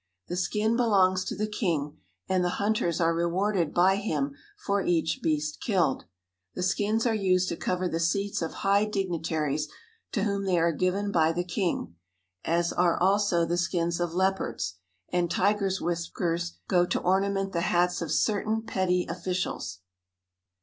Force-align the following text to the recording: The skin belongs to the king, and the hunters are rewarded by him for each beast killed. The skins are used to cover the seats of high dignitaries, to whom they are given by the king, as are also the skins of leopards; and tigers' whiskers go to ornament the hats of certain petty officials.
The 0.29 0.35
skin 0.35 0.75
belongs 0.75 1.23
to 1.25 1.35
the 1.35 1.45
king, 1.45 1.99
and 2.27 2.43
the 2.43 2.49
hunters 2.57 2.99
are 2.99 3.13
rewarded 3.13 3.71
by 3.71 3.97
him 3.97 4.33
for 4.65 4.81
each 4.83 5.19
beast 5.21 5.61
killed. 5.61 6.05
The 6.55 6.63
skins 6.63 7.05
are 7.05 7.13
used 7.13 7.49
to 7.49 7.55
cover 7.55 7.87
the 7.87 7.99
seats 7.99 8.41
of 8.41 8.51
high 8.65 8.85
dignitaries, 8.85 9.67
to 10.13 10.23
whom 10.23 10.45
they 10.45 10.57
are 10.57 10.71
given 10.71 11.11
by 11.11 11.33
the 11.33 11.43
king, 11.43 11.97
as 12.43 12.73
are 12.73 12.97
also 12.99 13.45
the 13.45 13.57
skins 13.57 13.99
of 13.99 14.15
leopards; 14.15 14.79
and 15.09 15.29
tigers' 15.29 15.79
whiskers 15.79 16.57
go 16.67 16.83
to 16.87 16.99
ornament 16.99 17.51
the 17.53 17.61
hats 17.61 18.01
of 18.01 18.11
certain 18.11 18.63
petty 18.63 19.05
officials. 19.07 19.81